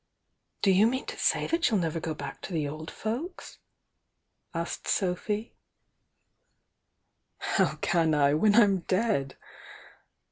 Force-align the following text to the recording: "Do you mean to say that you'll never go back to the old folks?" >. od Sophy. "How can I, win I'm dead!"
"Do 0.63 0.71
you 0.71 0.87
mean 0.87 1.05
to 1.05 1.17
say 1.19 1.45
that 1.45 1.69
you'll 1.69 1.77
never 1.79 1.99
go 1.99 2.15
back 2.15 2.41
to 2.41 2.53
the 2.53 2.67
old 2.67 2.89
folks?" 2.89 3.59
>. 4.09 4.51
od 4.55 4.67
Sophy. 4.87 5.53
"How 7.37 7.75
can 7.81 8.15
I, 8.15 8.33
win 8.33 8.55
I'm 8.55 8.79
dead!" 8.79 9.37